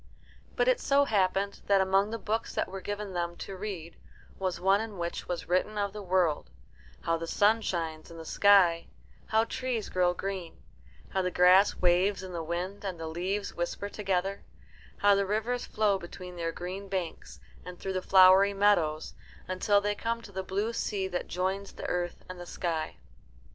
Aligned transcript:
But 0.55 0.67
it 0.67 0.79
so 0.79 1.05
happened 1.05 1.61
that 1.67 1.79
among 1.79 2.09
the 2.09 2.17
books 2.17 2.55
that 2.55 2.67
were 2.67 2.81
given 2.81 3.13
them 3.13 3.35
to 3.35 3.55
read 3.55 3.97
was 4.39 4.59
one 4.59 4.81
in 4.81 4.97
which 4.97 5.27
was 5.27 5.47
written 5.47 5.77
of 5.77 5.93
the 5.93 6.01
world: 6.01 6.49
how 7.01 7.17
the 7.17 7.27
sun 7.27 7.61
shines 7.61 8.09
in 8.09 8.17
the 8.17 8.25
sky; 8.25 8.87
how 9.27 9.43
trees 9.43 9.89
grow 9.89 10.15
green; 10.15 10.57
how 11.09 11.21
the 11.21 11.29
grass 11.29 11.75
waves 11.75 12.23
in 12.23 12.33
the 12.33 12.41
wind 12.41 12.83
and 12.83 12.99
the 12.99 13.05
leaves 13.05 13.53
whisper 13.53 13.89
together; 13.89 14.41
how 14.97 15.13
the 15.13 15.27
rivers 15.27 15.67
flow 15.67 15.99
between 15.99 16.35
their 16.35 16.51
green 16.51 16.89
banks 16.89 17.39
and 17.63 17.79
through 17.79 17.93
the 17.93 18.01
flowery 18.01 18.55
meadows, 18.55 19.13
until 19.47 19.79
they 19.81 19.93
come 19.93 20.19
to 20.23 20.31
the 20.31 20.41
blue 20.41 20.73
sea 20.73 21.07
that 21.09 21.27
joins 21.27 21.73
the 21.73 21.85
earth 21.85 22.23
and 22.27 22.39
the 22.39 22.47
sky. 22.47 22.95